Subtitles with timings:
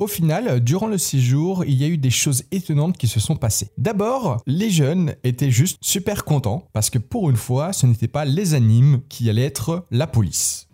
[0.00, 3.36] Au final, durant le séjour, il y a eu des choses étonnantes qui se sont
[3.36, 3.68] passées.
[3.78, 8.24] D'abord, les jeunes étaient juste super contents parce que pour une fois, ce n'était pas
[8.24, 10.66] les animes qui allaient être la police.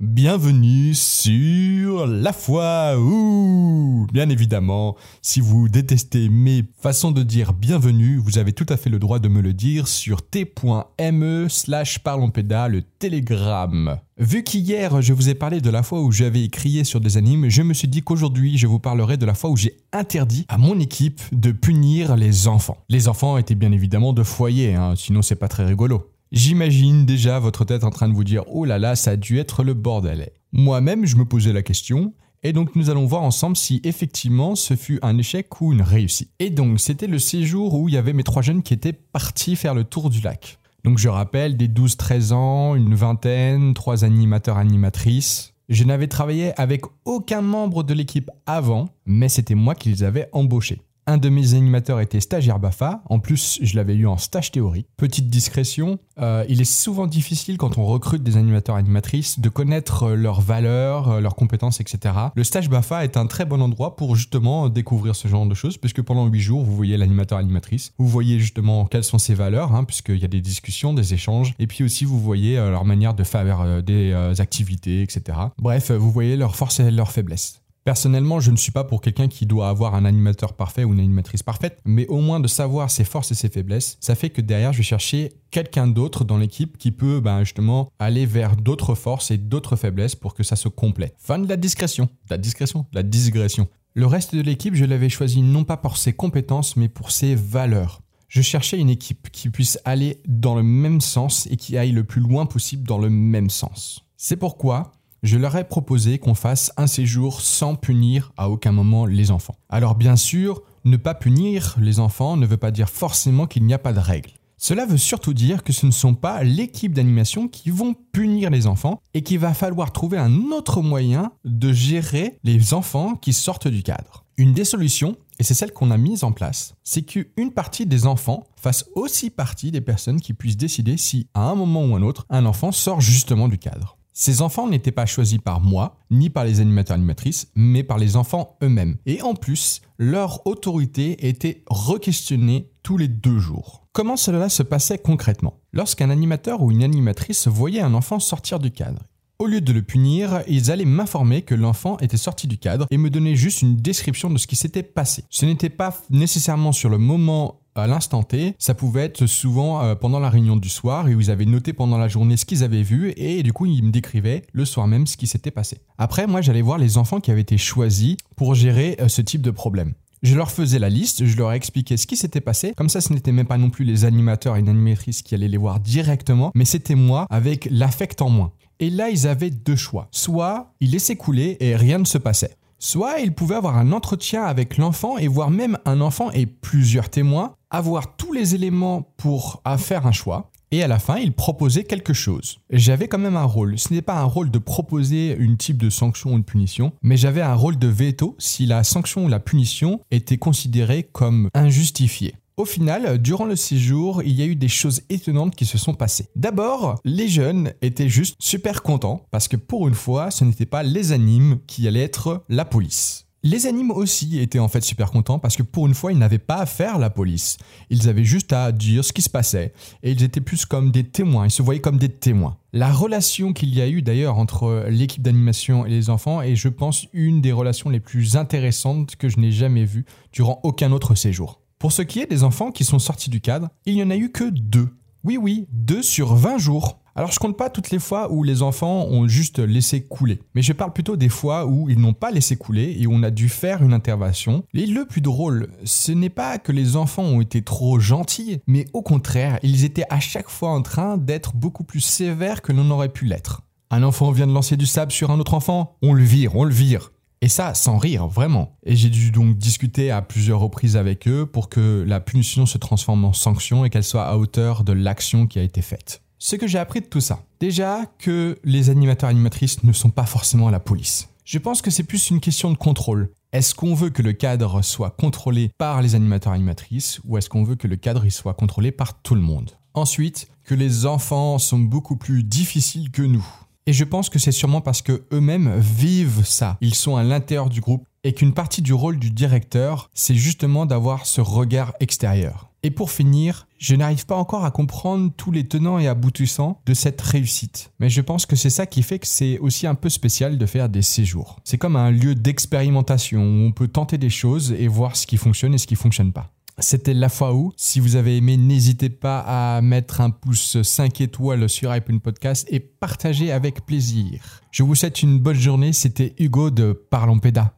[0.00, 8.16] Bienvenue sur La Foi ou Bien évidemment, si vous détestez mes façons de dire bienvenue,
[8.16, 12.68] vous avez tout à fait le droit de me le dire sur t.me slash parlompéda,
[12.68, 13.98] le télégramme.
[14.16, 17.50] Vu qu'hier je vous ai parlé de la fois où j'avais crié sur des animes,
[17.50, 20.56] je me suis dit qu'aujourd'hui je vous parlerai de la fois où j'ai interdit à
[20.56, 22.78] mon équipe de punir les enfants.
[22.88, 26.10] Les enfants étaient bien évidemment de foyer, hein, sinon c'est pas très rigolo.
[26.32, 29.38] J'imagine déjà votre tête en train de vous dire Oh là là, ça a dû
[29.38, 30.30] être le bordel.
[30.52, 32.14] Moi-même, je me posais la question.
[32.44, 36.30] Et donc nous allons voir ensemble si effectivement ce fut un échec ou une réussite.
[36.38, 39.56] Et donc c'était le séjour où il y avait mes trois jeunes qui étaient partis
[39.56, 40.58] faire le tour du lac.
[40.84, 45.52] Donc je rappelle des 12-13 ans, une vingtaine, trois animateurs animatrices.
[45.68, 50.28] Je n'avais travaillé avec aucun membre de l'équipe avant, mais c'était moi qui les avais
[50.32, 50.80] embauchés.
[51.10, 53.02] Un de mes animateurs était stagiaire BAFA.
[53.06, 54.86] En plus, je l'avais eu en stage théorie.
[54.96, 60.04] Petite discrétion, euh, il est souvent difficile quand on recrute des animateurs animatrices de connaître
[60.04, 62.14] euh, leurs valeurs, euh, leurs compétences, etc.
[62.36, 65.78] Le stage BAFA est un très bon endroit pour justement découvrir ce genre de choses,
[65.78, 69.74] puisque pendant 8 jours, vous voyez l'animateur animatrice, vous voyez justement quelles sont ses valeurs,
[69.74, 73.14] hein, puisqu'il y a des discussions, des échanges, et puis aussi vous voyez leur manière
[73.14, 75.38] de faire des activités, etc.
[75.58, 77.59] Bref, vous voyez leurs forces et leurs faiblesses.
[77.84, 81.00] Personnellement, je ne suis pas pour quelqu'un qui doit avoir un animateur parfait ou une
[81.00, 84.42] animatrice parfaite, mais au moins de savoir ses forces et ses faiblesses, ça fait que
[84.42, 88.94] derrière, je vais chercher quelqu'un d'autre dans l'équipe qui peut ben, justement aller vers d'autres
[88.94, 91.14] forces et d'autres faiblesses pour que ça se complète.
[91.18, 92.10] Fin de la discrétion.
[92.28, 93.66] La discrétion La digression.
[93.94, 97.34] Le reste de l'équipe, je l'avais choisi non pas pour ses compétences, mais pour ses
[97.34, 98.02] valeurs.
[98.28, 102.04] Je cherchais une équipe qui puisse aller dans le même sens et qui aille le
[102.04, 104.04] plus loin possible dans le même sens.
[104.16, 109.06] C'est pourquoi je leur ai proposé qu'on fasse un séjour sans punir à aucun moment
[109.06, 109.56] les enfants.
[109.68, 113.74] Alors bien sûr, ne pas punir les enfants ne veut pas dire forcément qu'il n'y
[113.74, 114.30] a pas de règles.
[114.62, 118.66] Cela veut surtout dire que ce ne sont pas l'équipe d'animation qui vont punir les
[118.66, 123.68] enfants et qu'il va falloir trouver un autre moyen de gérer les enfants qui sortent
[123.68, 124.26] du cadre.
[124.36, 128.06] Une des solutions, et c'est celle qu'on a mise en place, c'est qu'une partie des
[128.06, 132.02] enfants fasse aussi partie des personnes qui puissent décider si, à un moment ou un
[132.02, 133.96] autre, un enfant sort justement du cadre.
[134.20, 138.16] Ces enfants n'étaient pas choisis par moi, ni par les animateurs animatrices, mais par les
[138.16, 138.98] enfants eux-mêmes.
[139.06, 143.88] Et en plus, leur autorité était requestionnée tous les deux jours.
[143.94, 145.54] Comment cela se passait concrètement?
[145.72, 149.04] Lorsqu'un animateur ou une animatrice voyait un enfant sortir du cadre,
[149.38, 152.98] au lieu de le punir, ils allaient m'informer que l'enfant était sorti du cadre et
[152.98, 155.24] me donner juste une description de ce qui s'était passé.
[155.30, 159.94] Ce n'était pas nécessairement sur le moment à l'instant T, ça pouvait être souvent euh,
[159.94, 162.82] pendant la réunion du soir où ils avaient noté pendant la journée ce qu'ils avaient
[162.82, 165.78] vu et du coup ils me décrivaient le soir même ce qui s'était passé.
[165.98, 169.42] Après, moi j'allais voir les enfants qui avaient été choisis pour gérer euh, ce type
[169.42, 169.94] de problème.
[170.22, 172.74] Je leur faisais la liste, je leur expliquais ce qui s'était passé.
[172.76, 175.48] Comme ça, ce n'était même pas non plus les animateurs et les animatrices qui allaient
[175.48, 178.52] les voir directement, mais c'était moi avec l'affect en moins.
[178.80, 180.08] Et là, ils avaient deux choix.
[180.10, 182.56] Soit ils laissaient couler et rien ne se passait.
[182.78, 187.10] Soit ils pouvaient avoir un entretien avec l'enfant et voir même un enfant et plusieurs
[187.10, 190.50] témoins avoir tous les éléments pour faire un choix.
[190.72, 192.58] Et à la fin, il proposait quelque chose.
[192.70, 193.76] J'avais quand même un rôle.
[193.76, 197.16] Ce n'est pas un rôle de proposer une type de sanction ou une punition, mais
[197.16, 202.36] j'avais un rôle de veto si la sanction ou la punition était considérée comme injustifiée.
[202.56, 205.94] Au final, durant le séjour, il y a eu des choses étonnantes qui se sont
[205.94, 206.28] passées.
[206.36, 210.82] D'abord, les jeunes étaient juste super contents parce que pour une fois, ce n'était pas
[210.82, 213.26] les animes qui allaient être la police.
[213.42, 216.38] Les animes aussi étaient en fait super contents parce que pour une fois, ils n'avaient
[216.38, 217.56] pas à faire la police.
[217.88, 221.04] Ils avaient juste à dire ce qui se passait et ils étaient plus comme des
[221.04, 222.58] témoins, ils se voyaient comme des témoins.
[222.74, 226.68] La relation qu'il y a eu d'ailleurs entre l'équipe d'animation et les enfants est je
[226.68, 231.14] pense une des relations les plus intéressantes que je n'ai jamais vues durant aucun autre
[231.14, 231.62] séjour.
[231.78, 234.16] Pour ce qui est des enfants qui sont sortis du cadre, il n'y en a
[234.16, 234.90] eu que deux.
[235.24, 236.99] Oui oui, deux sur 20 jours.
[237.16, 240.62] Alors je compte pas toutes les fois où les enfants ont juste laissé couler, mais
[240.62, 243.30] je parle plutôt des fois où ils n'ont pas laissé couler et où on a
[243.30, 244.64] dû faire une intervention.
[244.74, 248.86] Et le plus drôle, ce n'est pas que les enfants ont été trop gentils, mais
[248.92, 252.90] au contraire, ils étaient à chaque fois en train d'être beaucoup plus sévères que l'on
[252.90, 253.62] aurait pu l'être.
[253.90, 256.64] Un enfant vient de lancer du sable sur un autre enfant, on le vire, on
[256.64, 257.10] le vire.
[257.42, 258.76] Et ça, sans rire, vraiment.
[258.84, 262.78] Et j'ai dû donc discuter à plusieurs reprises avec eux pour que la punition se
[262.78, 266.22] transforme en sanction et qu'elle soit à hauteur de l'action qui a été faite.
[266.42, 270.24] Ce que j'ai appris de tout ça, déjà que les animateurs animatrices ne sont pas
[270.24, 271.28] forcément la police.
[271.44, 273.28] Je pense que c'est plus une question de contrôle.
[273.52, 277.62] Est-ce qu'on veut que le cadre soit contrôlé par les animateurs animatrices ou est-ce qu'on
[277.62, 279.72] veut que le cadre soit contrôlé par tout le monde?
[279.92, 283.46] Ensuite, que les enfants sont beaucoup plus difficiles que nous.
[283.84, 286.78] Et je pense que c'est sûrement parce que eux-mêmes vivent ça.
[286.80, 290.86] Ils sont à l'intérieur du groupe et qu'une partie du rôle du directeur, c'est justement
[290.86, 292.69] d'avoir ce regard extérieur.
[292.82, 296.94] Et pour finir, je n'arrive pas encore à comprendre tous les tenants et aboutissants de
[296.94, 297.92] cette réussite.
[298.00, 300.66] Mais je pense que c'est ça qui fait que c'est aussi un peu spécial de
[300.66, 301.58] faire des séjours.
[301.64, 305.36] C'est comme un lieu d'expérimentation où on peut tenter des choses et voir ce qui
[305.36, 306.50] fonctionne et ce qui fonctionne pas.
[306.78, 307.72] C'était la fois où.
[307.76, 312.66] Si vous avez aimé, n'hésitez pas à mettre un pouce 5 étoiles sur iPhone Podcast
[312.70, 314.62] et partager avec plaisir.
[314.70, 315.92] Je vous souhaite une bonne journée.
[315.92, 317.72] C'était Hugo de Parlons Pédas.